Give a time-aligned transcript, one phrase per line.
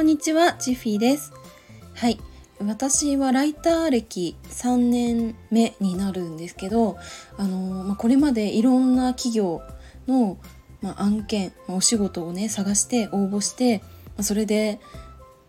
[0.00, 1.30] こんにちは、ジフィーです。
[1.92, 2.18] はい。
[2.58, 6.96] 私はライター歴3年目になるんですけど、
[7.36, 9.60] あのまあ、これまでいろんな企業
[10.08, 10.38] の、
[10.80, 13.82] まあ、案件、まあ、お仕事をね探して応募して、
[14.16, 14.80] まそれで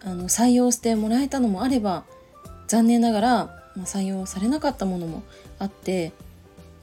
[0.04, 2.04] あの採用してもらえたのもあれば
[2.68, 5.24] 残念ながら、ま採用されなかったものも
[5.60, 6.12] あって、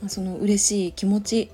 [0.00, 1.50] まその嬉しい気持ち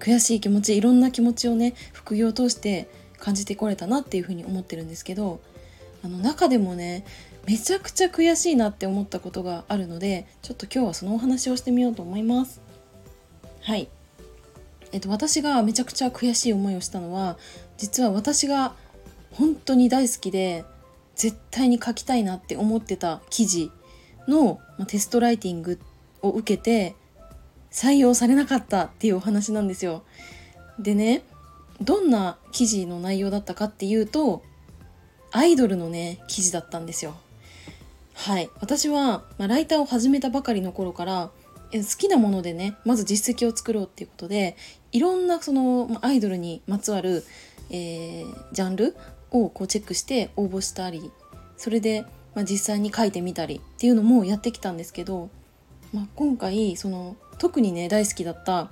[0.00, 2.88] 悔しい気持ちいろんな気持ちをね副業を通して
[3.20, 5.40] 感じてこれたなっていうふうに思ってるんですけど
[6.02, 7.04] あの中でもね
[7.46, 12.60] めちゃくちゃ悔しいなって思ったことがあるのでちょっと今日はそのお話をしてみようと思います。
[13.62, 13.88] はい
[14.92, 17.38] えっと、私がめちゃくちゃ悔しい思いをしたのは
[17.78, 18.74] 実は私が
[19.32, 20.64] 本当に大好きで
[21.14, 23.70] 絶対に書きたいなって思ってた記事
[24.28, 25.80] のテストライティング
[26.20, 26.94] を受けて
[27.70, 30.02] 採用されなかったっていうお話なんですよ。
[30.78, 31.22] でね
[31.80, 34.42] どんな記事の内容だったかっていうと
[35.32, 37.14] アイドルのね記事だったんですよ。
[38.14, 41.30] はい私は、まあ、ライターを始めたばかりの頃から
[41.72, 44.56] 好きなものでねまず実績を作ろうっていうことで
[44.92, 47.24] いろんなその、まアイドルにまつわる、
[47.70, 48.96] えー、ジャンル
[49.30, 51.10] をこうチェックして応募したり
[51.56, 55.30] それで、まあ、実際に書いてみたりっていうのもやってきたんですけど、
[55.94, 58.70] まあ、今回その特にね大好きだった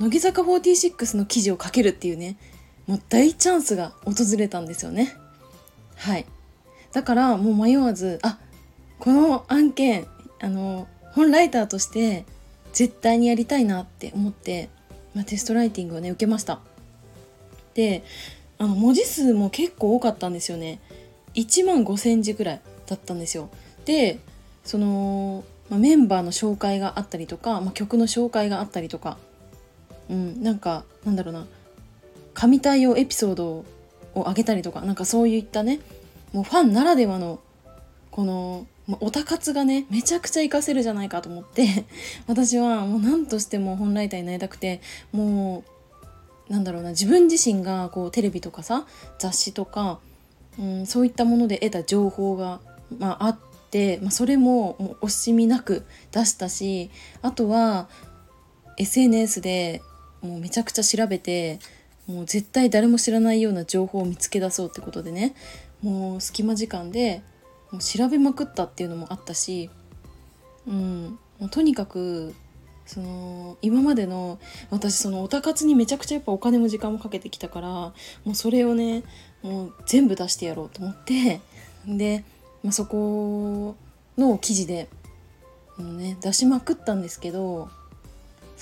[0.00, 2.36] 乃木坂46の記事を書けるっていうね
[2.88, 5.14] もう大チャンスが訪れたんですよね
[5.96, 6.26] はい。
[6.92, 8.38] だからもう迷わずあ
[8.98, 10.06] この案件
[10.40, 12.24] あの本ライターとして
[12.72, 14.68] 絶対にやりたいなって思って、
[15.14, 16.60] まあ、テストライティングをね受けました。
[17.74, 18.02] で
[18.58, 20.80] あの文字数も結構多かったんですよね。
[21.34, 23.48] 1万5,000字ぐらいだったんですよ。
[23.84, 24.18] で
[24.64, 29.18] その、まあ、メンバーの紹介があったりとか、まあ、曲の紹介があったりとか。
[30.10, 31.46] うんなんかなんだろうな。
[32.34, 33.64] 神対応エピソード
[34.14, 35.80] をあげたりとかなんかそういったね
[36.32, 37.40] もうファンならではの
[38.10, 38.66] この
[39.00, 41.84] オタ活がねめちゃくちゃ活かせるじゃないかと思って
[42.26, 44.80] 私はもう何としても本ライターになりたくて
[45.12, 45.64] も
[46.48, 48.86] うなんだろうな自分自身がこうテレビとかさ
[49.18, 50.00] 雑誌とか、
[50.58, 52.60] うん、そういったもので得た情報が、
[52.98, 53.38] まあ、あっ
[53.70, 56.90] て、まあ、それももう惜しみなく出したし
[57.22, 57.88] あとは
[58.78, 59.80] SNS で
[60.20, 61.60] もうめちゃくちゃ調べて
[62.06, 65.34] もう絶対誰も知らないような情報を見つけ出そうってことでね。
[65.82, 67.22] もう隙間時間で
[67.70, 69.68] もう調べまくったっていうのもあったし、
[70.66, 72.34] うん、もうとにかく
[72.86, 74.38] その今までの
[74.70, 77.94] 私そのオタ活にめちゃくちゃやっぱお金も時間もかけてきたからも
[78.26, 79.02] うそれをね
[79.42, 81.40] もう全部出してやろうと思って
[81.86, 82.24] で、
[82.62, 83.76] まあ、そこ
[84.16, 84.88] の記事で、
[85.78, 87.70] もうね、出しまくったんですけど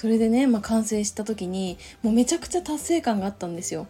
[0.01, 3.87] それでね、まあ、完成した時にもうめちゃくちゃ達成感があったんですよ。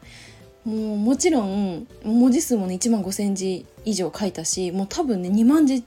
[0.64, 5.84] もうもちろん文字数もね1万5,000字以上書いたしもう多分ね2万字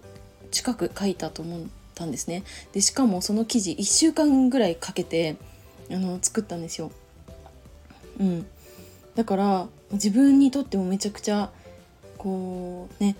[0.50, 1.62] 近く書いたと思っ
[1.94, 2.46] たんですね。
[2.72, 5.36] でしかもその記事1週間ぐらいかけて
[5.92, 6.90] あの作ったんですよ。
[8.18, 8.46] うん。
[9.16, 11.52] だから自分にとってもめちゃくちゃ
[12.18, 13.18] こうね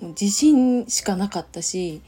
[0.00, 2.00] 自信しかなかったし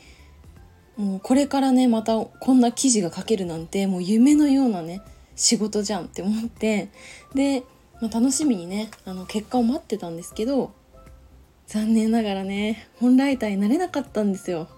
[0.96, 5.02] もうこれからねまたこんな記事が書けるなんてもう夢のようなね
[5.36, 6.90] 仕事じゃんって思って
[7.34, 7.64] で
[8.00, 10.72] まあ、楽しみにねあの結果を待ってたんですけど
[11.66, 14.68] 残念ながらね本ライターになれなかったんですよ。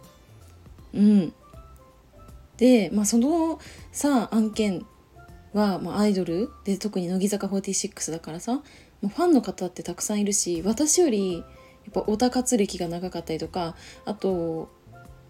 [0.94, 1.32] うん、
[2.56, 3.59] で、まあ、その
[3.91, 4.87] さ案件
[5.53, 8.60] は、まあ、アイドルで特に乃木坂46だからさ
[9.00, 11.44] ファンの方ってたくさんいるし私よりやっ
[11.93, 13.75] ぱオタ活歴が長かったりとか
[14.05, 14.71] あと、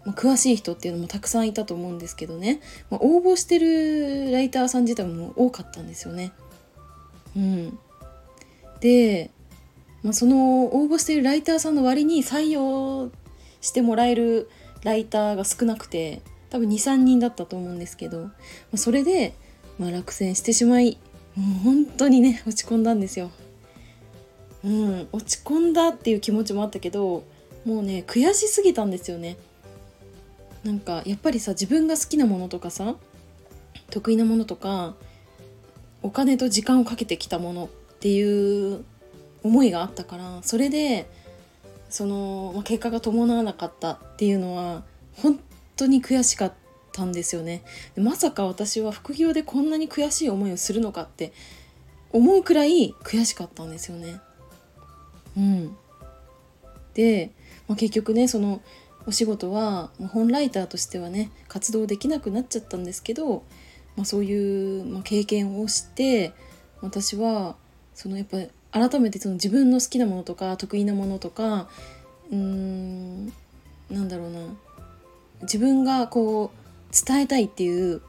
[0.07, 6.31] まあ、詳しい人っていうのもたくさんいたと思うんですけどね、まあ、応募してるライターさん自体も多かったんですよね。
[7.35, 7.79] うん、
[8.79, 9.31] で、
[10.03, 13.11] まあ、その応募してるライターさんの割に採用
[13.59, 14.49] してもらえる
[14.85, 18.31] ライターが少なくて多分23人だったと思うんですけど、ま
[18.75, 19.35] あ、それで、
[19.77, 20.97] まあ、落選してしまい
[21.35, 23.29] もう本当にね落ち込んだんですよ。
[24.63, 27.25] うん、落ち込んだっていう気持ちもあったけど
[27.65, 29.35] もうね悔しすぎたんですよね。
[30.67, 32.97] なんかやっぱりさ自分が好きなものとかさ
[33.89, 34.95] 得意なものとか
[36.03, 37.67] お金と時間をかけてきたものっ
[37.99, 38.83] ていう
[39.43, 41.09] 思いがあったからそれで
[41.89, 44.83] その、まあ、結果が伴わなかったっていうのは
[45.21, 45.39] 本
[45.77, 46.53] 当に悔しかっ
[46.91, 47.63] たんですよね
[47.95, 51.31] まさか私は副業でこんなに悔しい思いをするのかって
[52.11, 54.19] 思うくらい悔しかったんですよね。
[55.37, 55.77] うん、
[56.93, 57.31] で、
[57.67, 58.61] まあ、結局ねその
[59.07, 63.43] お仕事は本ライターとしてはね活動できなくなっちゃったんですけど
[63.97, 66.31] まあ、そういう、まあ、経験をして
[66.81, 67.55] 私は
[67.95, 68.27] そのやっ
[68.71, 71.67] ぱ改めてその自分の好きなものとか得意なものとか
[72.31, 73.27] うーん
[73.89, 74.39] なんだろうな
[75.41, 78.01] 自分がこう伝えたいっていう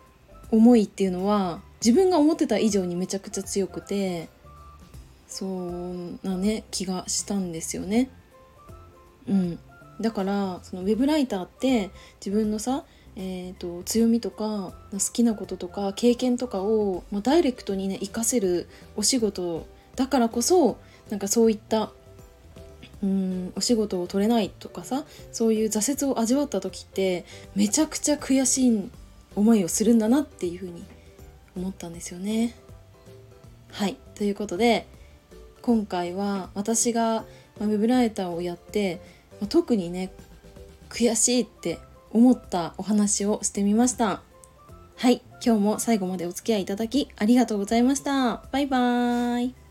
[0.50, 4.28] 思いっていうのは自分が思ってた以上にめちゃくちゃ強くて
[5.26, 8.10] そうなね気がしたんですよね。
[9.28, 9.58] うん、
[10.00, 11.90] だからそのウェブライターって
[12.24, 12.84] 自分のさ、
[13.16, 19.66] えーと、強みとか好きなこととか経験とかを、まあ、ダイレクトにね活かせるお仕事
[19.96, 20.78] だからこそ
[21.10, 21.90] なんかそういった
[23.02, 27.24] うんお仕事を取れないとかさそういう挫折を味わった時って
[27.54, 28.90] めちゃくちゃ悔しい
[29.36, 30.84] 思いをするんだなっていうふうに
[31.56, 32.54] 思ったんですよね。
[33.70, 34.86] はいということで
[35.62, 37.24] 今回は私が
[37.60, 39.00] ウェブライターをやって
[39.46, 40.12] 特にね
[40.88, 41.78] 悔しいって
[42.10, 44.22] 思ったお話をしてみました。
[44.96, 48.42] はい今日も最後までお付き合いいただきありがとうございました。
[48.50, 49.67] バイバーイ。